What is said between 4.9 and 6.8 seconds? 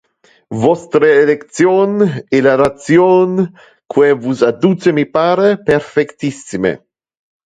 me pare perfectissime.